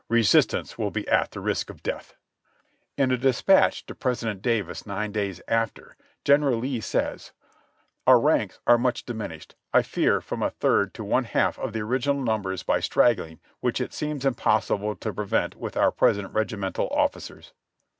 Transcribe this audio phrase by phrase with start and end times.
[0.09, 2.15] Resistance will be at the risk of death."
[2.97, 6.57] (Ibid, page 229.) In a dispatch to President Davis nine days after (September 13) General
[6.57, 7.31] Lee says:
[8.07, 11.81] "Our ranks are much diminished, I fear from a third to one half of the
[11.81, 17.53] original numbers by straggling, which it seems impossible to prevent with our present regimental officers."